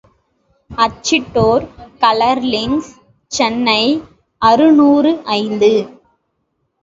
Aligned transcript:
அச்சிட்டோர் 0.69 1.65
colour 1.99 2.41
links, 2.53 2.89
Chennai 3.31 3.83
அறுநூறு 4.41 5.11
ஐந்து. 5.37 5.71